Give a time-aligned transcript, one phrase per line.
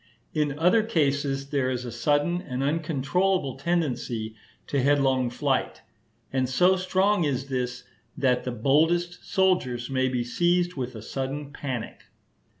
[0.33, 4.33] In other cases there is a sudden and uncontrollable tendency
[4.65, 5.83] to headlong flight;
[6.33, 7.83] and so strong is this,
[8.17, 12.05] that the boldest soldiers may be seized with a sudden panic.